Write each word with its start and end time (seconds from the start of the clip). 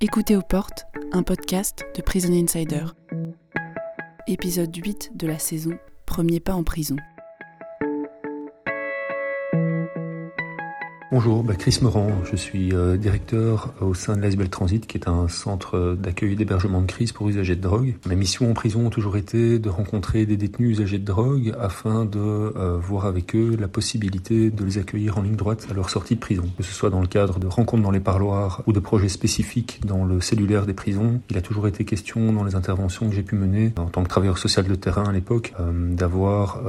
Écoutez 0.00 0.36
aux 0.36 0.42
portes, 0.42 0.86
un 1.12 1.22
podcast 1.22 1.84
de 1.96 2.02
Prison 2.02 2.32
Insider. 2.32 2.84
Épisode 4.26 4.74
8 4.74 5.12
de 5.14 5.26
la 5.26 5.38
saison 5.38 5.78
Premier 6.06 6.40
pas 6.40 6.54
en 6.54 6.62
prison. 6.62 6.96
Bonjour, 11.10 11.42
bah 11.42 11.54
Chris 11.54 11.78
Morand, 11.80 12.10
je 12.30 12.36
suis 12.36 12.74
euh, 12.74 12.98
directeur 12.98 13.72
au 13.80 13.94
sein 13.94 14.14
de 14.14 14.20
l'Asbel 14.20 14.50
Transit, 14.50 14.86
qui 14.86 14.98
est 14.98 15.08
un 15.08 15.26
centre 15.26 15.96
d'accueil 15.98 16.32
et 16.32 16.36
d'hébergement 16.36 16.82
de 16.82 16.86
crise 16.86 17.12
pour 17.12 17.26
usagers 17.30 17.56
de 17.56 17.62
drogue. 17.62 17.94
Ma 18.04 18.14
mission 18.14 18.50
en 18.50 18.52
prison 18.52 18.88
a 18.88 18.90
toujours 18.90 19.16
été 19.16 19.58
de 19.58 19.70
rencontrer 19.70 20.26
des 20.26 20.36
détenus 20.36 20.72
usagers 20.72 20.98
de 20.98 21.06
drogue 21.06 21.54
afin 21.58 22.04
de 22.04 22.18
euh, 22.18 22.76
voir 22.76 23.06
avec 23.06 23.34
eux 23.34 23.56
la 23.58 23.68
possibilité 23.68 24.50
de 24.50 24.62
les 24.62 24.76
accueillir 24.76 25.16
en 25.16 25.22
ligne 25.22 25.36
droite 25.36 25.66
à 25.70 25.72
leur 25.72 25.88
sortie 25.88 26.14
de 26.14 26.20
prison. 26.20 26.44
Que 26.58 26.62
ce 26.62 26.74
soit 26.74 26.90
dans 26.90 27.00
le 27.00 27.06
cadre 27.06 27.38
de 27.38 27.46
rencontres 27.46 27.82
dans 27.82 27.90
les 27.90 28.00
parloirs 28.00 28.62
ou 28.66 28.74
de 28.74 28.80
projets 28.80 29.08
spécifiques 29.08 29.80
dans 29.86 30.04
le 30.04 30.20
cellulaire 30.20 30.66
des 30.66 30.74
prisons, 30.74 31.22
il 31.30 31.38
a 31.38 31.42
toujours 31.42 31.68
été 31.68 31.86
question 31.86 32.34
dans 32.34 32.44
les 32.44 32.54
interventions 32.54 33.08
que 33.08 33.14
j'ai 33.14 33.22
pu 33.22 33.34
mener 33.34 33.72
en 33.78 33.86
tant 33.86 34.02
que 34.02 34.08
travailleur 34.10 34.36
social 34.36 34.66
de 34.68 34.74
terrain 34.74 35.04
à 35.04 35.12
l'époque, 35.12 35.54
euh, 35.58 35.94
d'avoir 35.94 36.60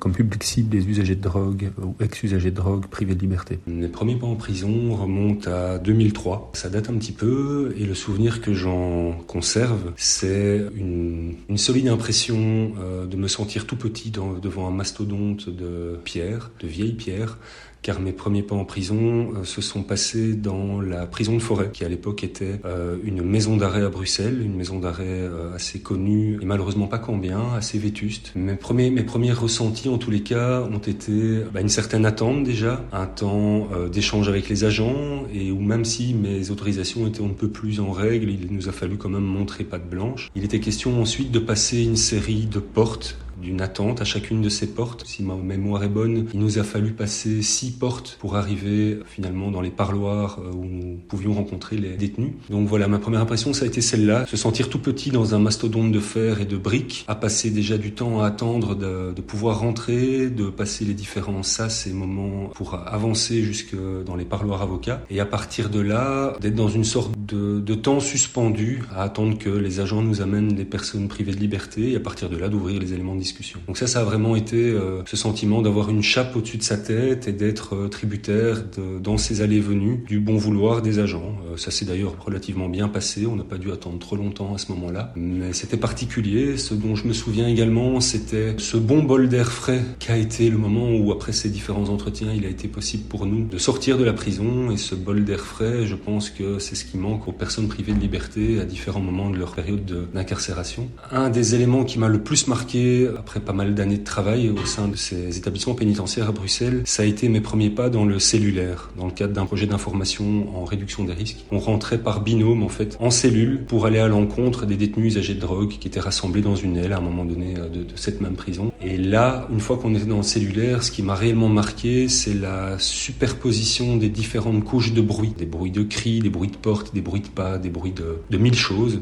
comme 0.00 0.12
public 0.12 0.44
cible 0.44 0.68
des 0.68 0.86
usagers 0.86 1.16
de 1.16 1.22
drogue 1.22 1.70
ou 1.82 1.94
ex-usagers 1.98 2.50
de 2.50 2.56
drogue 2.56 2.86
privés 2.86 3.14
de 3.14 3.20
liberté. 3.20 3.58
Les 3.78 3.88
premiers 3.88 4.16
pas 4.16 4.26
en 4.26 4.36
prison 4.36 4.94
remontent 4.94 5.50
à 5.50 5.78
2003. 5.78 6.50
Ça 6.54 6.68
date 6.68 6.90
un 6.90 6.94
petit 6.94 7.12
peu 7.12 7.74
et 7.78 7.84
le 7.84 7.94
souvenir 7.94 8.40
que 8.40 8.54
j'en 8.54 9.12
conserve, 9.26 9.92
c'est 9.96 10.66
une, 10.74 11.36
solide 11.56 11.88
impression 11.88 12.72
euh, 12.80 13.06
de 13.06 13.16
me 13.16 13.28
sentir 13.28 13.66
tout 13.66 13.76
petit 13.76 14.10
devant 14.10 14.66
un 14.66 14.70
mastodonte 14.70 15.48
de 15.48 15.98
pierre, 16.04 16.50
de 16.60 16.66
vieilles 16.66 16.94
pierres, 16.94 17.38
car 17.82 18.00
mes 18.00 18.12
premiers 18.12 18.42
pas 18.42 18.54
en 18.54 18.64
prison 18.64 19.32
euh, 19.36 19.44
se 19.44 19.60
sont 19.60 19.82
passés 19.82 20.34
dans 20.34 20.80
la 20.80 21.06
prison 21.06 21.34
de 21.34 21.40
Forêt, 21.40 21.70
qui 21.72 21.84
à 21.84 21.88
l'époque 21.88 22.24
était 22.24 22.60
euh, 22.64 22.96
une 23.04 23.22
maison 23.22 23.56
d'arrêt 23.56 23.82
à 23.82 23.88
Bruxelles, 23.88 24.42
une 24.42 24.54
maison 24.54 24.78
d'arrêt 24.78 25.04
euh, 25.06 25.54
assez 25.54 25.80
connue 25.80 26.38
et 26.40 26.44
malheureusement 26.44 26.86
pas 26.86 26.98
combien, 26.98 27.52
assez 27.54 27.78
vétuste. 27.78 28.32
Mes 28.34 28.56
premiers, 28.56 28.90
mes 28.90 29.02
premiers 29.02 29.32
ressentis 29.32 29.88
en 29.88 29.98
tous 29.98 30.10
les 30.10 30.22
cas 30.22 30.62
ont 30.62 30.78
été 30.78 31.40
bah, 31.52 31.60
une 31.60 31.68
certaine 31.68 32.04
attente 32.04 32.44
déjà, 32.44 32.84
un 32.92 33.06
temps 33.06 33.68
d'échange 33.90 34.28
avec 34.28 34.48
les 34.48 34.64
agents 34.64 35.24
et 35.32 35.50
où 35.50 35.60
même 35.60 35.84
si 35.84 36.14
mes 36.14 36.50
autorisations 36.50 37.06
étaient 37.06 37.20
on 37.20 37.28
ne 37.28 37.34
peut 37.34 37.48
plus 37.48 37.80
en 37.80 37.90
règle, 37.90 38.30
il 38.30 38.48
nous 38.50 38.68
a 38.68 38.72
fallu 38.72 38.96
quand 38.96 39.08
même 39.08 39.24
montrer 39.24 39.64
patte 39.64 39.88
blanche. 39.88 40.30
Il 40.34 40.44
était 40.44 40.60
question 40.60 41.00
ensuite 41.00 41.30
de 41.30 41.38
passer 41.38 41.82
une 41.82 41.96
série 41.96 42.46
de 42.46 42.58
portes 42.58 43.16
d'une 43.40 43.60
attente 43.60 44.00
à 44.00 44.04
chacune 44.04 44.42
de 44.42 44.48
ces 44.48 44.68
portes. 44.68 45.04
Si 45.06 45.22
ma 45.22 45.34
mémoire 45.34 45.82
est 45.84 45.88
bonne, 45.88 46.26
il 46.32 46.40
nous 46.40 46.58
a 46.58 46.64
fallu 46.64 46.92
passer 46.92 47.42
six 47.42 47.70
portes 47.70 48.16
pour 48.20 48.36
arriver 48.36 48.98
finalement 49.06 49.50
dans 49.50 49.60
les 49.60 49.70
parloirs 49.70 50.38
euh, 50.40 50.52
où 50.52 50.64
nous 50.64 50.98
pouvions 51.08 51.32
rencontrer 51.32 51.76
les 51.76 51.96
détenus. 51.96 52.32
Donc 52.48 52.68
voilà, 52.68 52.88
ma 52.88 52.98
première 52.98 53.20
impression, 53.20 53.52
ça 53.52 53.64
a 53.64 53.68
été 53.68 53.80
celle-là. 53.80 54.26
Se 54.26 54.36
sentir 54.36 54.68
tout 54.68 54.78
petit 54.78 55.10
dans 55.10 55.34
un 55.34 55.38
mastodonte 55.38 55.92
de 55.92 56.00
fer 56.00 56.40
et 56.40 56.44
de 56.44 56.56
briques, 56.56 57.04
à 57.08 57.14
passer 57.14 57.50
déjà 57.50 57.78
du 57.78 57.92
temps 57.92 58.20
à 58.20 58.26
attendre 58.26 58.74
de, 58.74 59.20
pouvoir 59.20 59.60
rentrer, 59.60 60.28
de 60.28 60.48
passer 60.50 60.84
les 60.84 60.94
différents 60.94 61.42
sas 61.42 61.86
et 61.86 61.92
moments 61.92 62.48
pour 62.54 62.74
avancer 62.74 63.42
jusque 63.42 63.76
dans 64.04 64.16
les 64.16 64.24
parloirs 64.24 64.62
avocats. 64.62 65.02
Et 65.10 65.20
à 65.20 65.26
partir 65.26 65.70
de 65.70 65.80
là, 65.80 66.36
d'être 66.40 66.54
dans 66.54 66.68
une 66.68 66.84
sorte 66.84 67.12
de, 67.26 67.60
de 67.60 67.74
temps 67.74 68.00
suspendu 68.00 68.82
à 68.94 69.02
attendre 69.02 69.38
que 69.38 69.50
les 69.50 69.80
agents 69.80 70.02
nous 70.02 70.20
amènent 70.20 70.56
les 70.56 70.64
personnes 70.64 71.08
privées 71.08 71.32
de 71.32 71.40
liberté 71.40 71.92
et 71.92 71.96
à 71.96 72.00
partir 72.00 72.28
de 72.28 72.36
là 72.36 72.48
d'ouvrir 72.48 72.80
les 72.80 72.92
éléments 72.92 73.14
de 73.14 73.20
donc 73.66 73.76
ça, 73.76 73.86
ça 73.86 74.00
a 74.00 74.04
vraiment 74.04 74.36
été 74.36 74.56
euh, 74.56 75.02
ce 75.06 75.16
sentiment 75.16 75.62
d'avoir 75.62 75.90
une 75.90 76.02
chape 76.02 76.36
au-dessus 76.36 76.58
de 76.58 76.62
sa 76.62 76.76
tête 76.76 77.28
et 77.28 77.32
d'être 77.32 77.74
euh, 77.74 77.88
tributaire 77.88 78.62
de, 78.76 78.98
dans 78.98 79.16
ses 79.16 79.42
allées-venues 79.42 80.04
du 80.06 80.20
bon 80.20 80.36
vouloir 80.36 80.82
des 80.82 80.98
agents. 80.98 81.36
Euh, 81.50 81.56
ça 81.56 81.70
s'est 81.70 81.84
d'ailleurs 81.84 82.14
relativement 82.24 82.68
bien 82.68 82.88
passé, 82.88 83.26
on 83.26 83.36
n'a 83.36 83.44
pas 83.44 83.58
dû 83.58 83.70
attendre 83.72 83.98
trop 83.98 84.16
longtemps 84.16 84.54
à 84.54 84.58
ce 84.58 84.72
moment-là, 84.72 85.12
mais 85.16 85.52
c'était 85.52 85.76
particulier. 85.76 86.56
Ce 86.56 86.74
dont 86.74 86.94
je 86.94 87.06
me 87.06 87.12
souviens 87.12 87.48
également, 87.48 88.00
c'était 88.00 88.54
ce 88.58 88.76
bon 88.76 89.02
bol 89.02 89.28
d'air 89.28 89.50
frais 89.50 89.82
qu'a 89.98 90.16
été 90.16 90.50
le 90.50 90.58
moment 90.58 90.90
où, 90.90 91.12
après 91.12 91.32
ces 91.32 91.48
différents 91.48 91.88
entretiens, 91.88 92.32
il 92.32 92.44
a 92.44 92.48
été 92.48 92.68
possible 92.68 93.04
pour 93.04 93.26
nous 93.26 93.46
de 93.46 93.58
sortir 93.58 93.98
de 93.98 94.04
la 94.04 94.12
prison 94.12 94.70
et 94.70 94.76
ce 94.76 94.94
bol 94.94 95.24
d'air 95.24 95.40
frais, 95.40 95.86
je 95.86 95.94
pense 95.94 96.30
que 96.30 96.58
c'est 96.58 96.74
ce 96.74 96.84
qui 96.84 96.98
manque 96.98 97.28
aux 97.28 97.32
personnes 97.32 97.68
privées 97.68 97.92
de 97.92 98.00
liberté 98.00 98.60
à 98.60 98.64
différents 98.64 99.00
moments 99.00 99.30
de 99.30 99.36
leur 99.36 99.54
période 99.54 100.08
d'incarcération. 100.12 100.88
Un 101.10 101.30
des 101.30 101.54
éléments 101.54 101.84
qui 101.84 101.98
m'a 101.98 102.08
le 102.08 102.22
plus 102.22 102.46
marqué 102.46 103.08
après 103.20 103.40
pas 103.40 103.52
mal 103.52 103.74
d'années 103.74 103.98
de 103.98 104.04
travail 104.04 104.48
au 104.48 104.64
sein 104.64 104.88
de 104.88 104.96
ces 104.96 105.36
établissements 105.36 105.74
pénitentiaires 105.74 106.30
à 106.30 106.32
Bruxelles, 106.32 106.80
ça 106.86 107.02
a 107.02 107.06
été 107.06 107.28
mes 107.28 107.42
premiers 107.42 107.68
pas 107.68 107.90
dans 107.90 108.06
le 108.06 108.18
cellulaire, 108.18 108.90
dans 108.96 109.04
le 109.04 109.12
cadre 109.12 109.34
d'un 109.34 109.44
projet 109.44 109.66
d'information 109.66 110.48
en 110.56 110.64
réduction 110.64 111.04
des 111.04 111.12
risques. 111.12 111.44
On 111.52 111.58
rentrait 111.58 111.98
par 111.98 112.22
binôme, 112.22 112.62
en 112.62 112.70
fait, 112.70 112.96
en 112.98 113.10
cellule 113.10 113.62
pour 113.66 113.84
aller 113.84 113.98
à 113.98 114.08
l'encontre 114.08 114.64
des 114.64 114.76
détenus 114.76 115.12
usagers 115.12 115.34
de 115.34 115.40
drogue 115.40 115.68
qui 115.68 115.86
étaient 115.86 116.00
rassemblés 116.00 116.40
dans 116.40 116.56
une 116.56 116.78
aile 116.78 116.94
à 116.94 116.96
un 116.96 117.02
moment 117.02 117.26
donné 117.26 117.56
euh, 117.58 117.68
de, 117.68 117.84
cette 117.94 118.22
même 118.22 118.36
prison. 118.36 118.72
Et 118.82 118.96
là, 118.96 119.46
une 119.52 119.60
fois 119.60 119.76
qu'on 119.76 119.94
était 119.94 120.06
dans 120.06 120.18
le 120.18 120.22
cellulaire, 120.22 120.82
ce 120.82 120.90
qui 120.90 121.02
m'a 121.02 121.14
réellement 121.14 121.50
marqué, 121.50 122.08
c'est 122.08 122.34
la 122.34 122.78
superposition 122.78 123.98
des 123.98 124.08
différentes 124.08 124.64
couches 124.64 124.94
de 124.94 125.02
bruit. 125.02 125.34
Des 125.36 125.44
bruits 125.44 125.70
de 125.70 125.82
cris, 125.82 126.20
des 126.20 126.30
bruits 126.30 126.48
de 126.48 126.56
portes, 126.56 126.94
des 126.94 127.02
bruits 127.02 127.20
de 127.20 127.28
pas, 127.28 127.58
des 127.58 127.68
bruits 127.68 127.92
de 127.92 128.38
mille 128.38 128.54
choses 128.54 129.00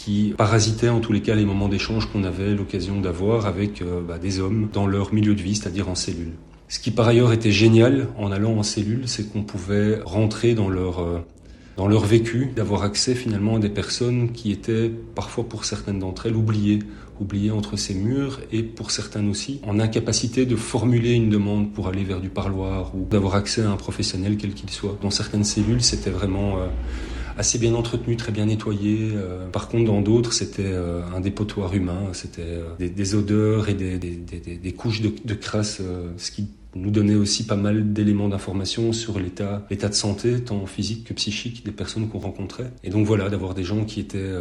qui 0.00 0.32
parasitaient 0.34 0.88
en 0.88 1.00
tous 1.00 1.12
les 1.12 1.20
cas 1.20 1.34
les 1.34 1.44
moments 1.44 1.68
d'échange 1.68 2.06
qu'on 2.10 2.24
avait 2.24 2.54
l'occasion 2.54 3.02
d'avoir 3.02 3.44
avec 3.44 3.82
euh, 3.82 4.00
bah, 4.00 4.16
des 4.16 4.40
hommes 4.40 4.70
dans 4.72 4.86
leur 4.86 5.12
milieu 5.12 5.34
de 5.34 5.42
vie, 5.42 5.54
c'est-à-dire 5.54 5.90
en 5.90 5.94
cellule. 5.94 6.32
Ce 6.68 6.78
qui 6.78 6.90
par 6.90 7.06
ailleurs 7.06 7.34
était 7.34 7.50
génial 7.50 8.08
en 8.16 8.32
allant 8.32 8.52
en 8.52 8.62
cellule, 8.62 9.02
c'est 9.04 9.30
qu'on 9.30 9.42
pouvait 9.42 10.00
rentrer 10.02 10.54
dans 10.54 10.70
leur 10.70 11.00
euh, 11.00 11.18
dans 11.76 11.86
leur 11.86 12.06
vécu, 12.06 12.50
d'avoir 12.56 12.82
accès 12.82 13.14
finalement 13.14 13.56
à 13.56 13.58
des 13.58 13.68
personnes 13.68 14.32
qui 14.32 14.52
étaient 14.52 14.90
parfois 15.14 15.44
pour 15.44 15.66
certaines 15.66 15.98
d'entre 15.98 16.26
elles 16.26 16.36
oubliées, 16.36 16.78
oubliées 17.20 17.50
entre 17.50 17.76
ces 17.76 17.94
murs 17.94 18.40
et 18.52 18.62
pour 18.62 18.90
certaines 18.92 19.28
aussi 19.28 19.60
en 19.66 19.78
incapacité 19.78 20.46
de 20.46 20.56
formuler 20.56 21.12
une 21.12 21.28
demande 21.28 21.72
pour 21.72 21.88
aller 21.88 22.04
vers 22.04 22.20
du 22.20 22.30
parloir 22.30 22.94
ou 22.94 23.06
d'avoir 23.10 23.34
accès 23.34 23.60
à 23.62 23.70
un 23.70 23.76
professionnel 23.76 24.38
quel 24.38 24.54
qu'il 24.54 24.70
soit. 24.70 24.98
Dans 25.02 25.10
certaines 25.10 25.44
cellules, 25.44 25.82
c'était 25.82 26.10
vraiment 26.10 26.58
euh, 26.58 26.68
assez 27.40 27.58
bien 27.58 27.74
entretenu, 27.74 28.16
très 28.16 28.32
bien 28.32 28.46
nettoyé. 28.46 29.12
Euh, 29.14 29.48
par 29.48 29.68
contre, 29.68 29.86
dans 29.86 30.02
d'autres, 30.02 30.34
c'était 30.34 30.62
euh, 30.62 31.00
un 31.16 31.20
dépotoir 31.20 31.74
humain, 31.74 32.10
c'était 32.12 32.42
euh, 32.42 32.76
des, 32.78 33.14
odeurs 33.14 33.70
et 33.70 33.74
des, 33.74 33.98
des, 33.98 34.18
des 34.18 34.72
couches 34.72 35.00
de, 35.00 35.10
de 35.24 35.34
crasse, 35.34 35.80
ce 36.18 36.30
qui 36.30 36.48
nous 36.74 36.90
donnait 36.90 37.14
aussi 37.14 37.46
pas 37.46 37.56
mal 37.56 37.94
d'éléments 37.94 38.28
d'information 38.28 38.92
sur 38.92 39.18
l'état, 39.18 39.66
l'état 39.70 39.88
de 39.88 39.94
santé, 39.94 40.40
tant 40.42 40.66
physique 40.66 41.04
que 41.04 41.14
psychique, 41.14 41.64
des 41.64 41.72
personnes 41.72 42.08
qu'on 42.08 42.18
rencontrait. 42.18 42.70
Et 42.84 42.90
donc 42.90 43.06
voilà, 43.06 43.30
d'avoir 43.30 43.54
des 43.54 43.64
gens 43.64 43.84
qui 43.86 44.00
étaient 44.00 44.32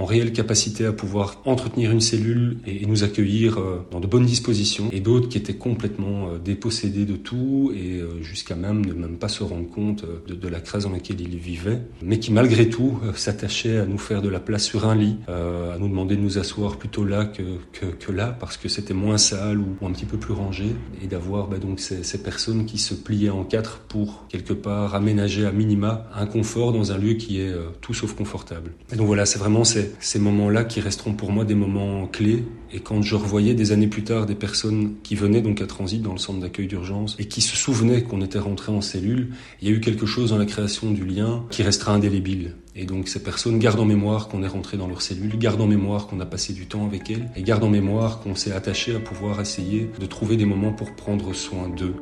en 0.00 0.06
réelle 0.06 0.32
capacité 0.32 0.86
à 0.86 0.92
pouvoir 0.92 1.42
entretenir 1.44 1.90
une 1.90 2.00
cellule 2.00 2.56
et, 2.66 2.86
nous 2.86 3.04
accueillir 3.04 3.58
euh, 3.58 3.86
dans 3.92 4.00
de 4.00 4.06
bonnes 4.06 4.24
dispositions, 4.24 4.88
et 4.90 5.00
d'autres 5.00 5.28
qui 5.28 5.36
étaient 5.36 5.54
complètement 5.54 6.30
euh, 6.30 6.38
dépossédés 6.38 7.04
de 7.04 7.14
tout 7.14 7.72
et 7.76 8.00
euh, 8.00 8.22
jusqu'à 8.22 8.56
même 8.56 8.84
ne 8.84 8.94
même 8.94 9.18
pas 9.18 9.28
se 9.28 9.44
rendre 9.44 9.68
compte 9.68 10.04
de, 10.26 10.48
la 10.48 10.60
crasse 10.60 10.84
dans 10.84 10.90
laquelle 10.90 11.20
ils 11.20 11.36
vivaient, 11.36 11.82
mais 12.02 12.18
qui 12.18 12.32
malgré 12.32 12.68
tout 12.68 12.98
s'attachaient 13.14 13.76
à 13.76 13.86
nous 13.86 13.98
faire 13.98 14.22
de 14.22 14.28
la 14.28 14.40
place 14.40 14.64
sur 14.64 14.88
un 14.88 14.96
lit, 14.96 15.16
à 15.28 15.78
nous 15.78 15.88
demander 15.88 16.16
de 16.16 16.20
nous 16.20 16.38
asseoir 16.38 16.76
plutôt 16.76 17.04
là 17.04 17.26
que, 17.26 17.42
que, 17.72 18.10
là 18.10 18.36
parce 18.40 18.56
que 18.56 18.68
c'était 18.68 18.94
moins 18.94 19.18
sale 19.18 19.58
ou, 19.58 19.86
un 19.86 19.92
petit 19.92 20.06
peu 20.06 20.16
plus 20.16 20.32
rangé, 20.32 20.74
et 21.04 21.06
d'avoir 21.06 21.46
bah, 21.46 21.58
donc 21.58 21.78
ces, 21.78 22.22
personnes 22.22 22.64
qui 22.64 22.78
se 22.78 22.94
pliaient 22.94 23.30
en 23.30 23.44
quatre 23.44 23.78
pour 23.80 24.26
quelque 24.28 24.54
part 24.54 24.94
aménager 24.96 25.46
à 25.46 25.52
minima 25.52 26.08
un 26.14 26.26
confort 26.26 26.72
dans 26.72 26.90
un 26.90 26.98
lieu 26.98 27.14
qui 27.14 27.40
est 27.40 27.54
tout 27.80 27.94
sauf 27.94 28.14
confortable. 28.14 28.72
Donc 28.96 29.06
voilà, 29.06 29.26
c'est 29.26 29.38
vraiment 29.38 29.62
ces, 29.62 29.89
ces 29.98 30.18
moments-là 30.18 30.64
qui 30.64 30.80
resteront 30.80 31.14
pour 31.14 31.32
moi 31.32 31.44
des 31.44 31.54
moments 31.54 32.06
clés. 32.06 32.44
Et 32.72 32.80
quand 32.80 33.02
je 33.02 33.16
revoyais 33.16 33.54
des 33.54 33.72
années 33.72 33.88
plus 33.88 34.04
tard 34.04 34.26
des 34.26 34.34
personnes 34.34 34.94
qui 35.02 35.14
venaient 35.14 35.40
donc 35.40 35.60
à 35.60 35.66
Transit 35.66 36.00
dans 36.00 36.12
le 36.12 36.18
centre 36.18 36.40
d'accueil 36.40 36.66
d'urgence 36.66 37.16
et 37.18 37.26
qui 37.26 37.40
se 37.40 37.56
souvenaient 37.56 38.02
qu'on 38.02 38.22
était 38.22 38.38
rentré 38.38 38.70
en 38.70 38.80
cellule, 38.80 39.30
il 39.60 39.68
y 39.68 39.72
a 39.72 39.74
eu 39.74 39.80
quelque 39.80 40.06
chose 40.06 40.30
dans 40.30 40.38
la 40.38 40.46
création 40.46 40.90
du 40.90 41.04
lien 41.04 41.44
qui 41.50 41.62
restera 41.62 41.92
indélébile. 41.92 42.54
Et 42.76 42.84
donc 42.84 43.08
ces 43.08 43.22
personnes 43.22 43.58
gardent 43.58 43.80
en 43.80 43.84
mémoire 43.84 44.28
qu'on 44.28 44.42
est 44.42 44.48
rentré 44.48 44.76
dans 44.76 44.86
leur 44.86 45.02
cellule, 45.02 45.36
gardent 45.38 45.62
en 45.62 45.66
mémoire 45.66 46.06
qu'on 46.06 46.20
a 46.20 46.26
passé 46.26 46.52
du 46.52 46.66
temps 46.66 46.86
avec 46.86 47.10
elles 47.10 47.28
et 47.36 47.42
gardent 47.42 47.64
en 47.64 47.70
mémoire 47.70 48.20
qu'on 48.20 48.34
s'est 48.34 48.52
attaché 48.52 48.94
à 48.94 49.00
pouvoir 49.00 49.40
essayer 49.40 49.90
de 49.98 50.06
trouver 50.06 50.36
des 50.36 50.46
moments 50.46 50.72
pour 50.72 50.94
prendre 50.94 51.34
soin 51.34 51.68
d'eux. 51.68 51.96